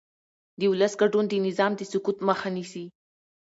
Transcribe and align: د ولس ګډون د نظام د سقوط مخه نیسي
د 0.59 0.61
ولس 0.71 0.93
ګډون 1.01 1.25
د 1.27 1.33
نظام 1.47 1.71
د 1.75 1.81
سقوط 1.91 2.17
مخه 2.27 2.49
نیسي 2.55 2.85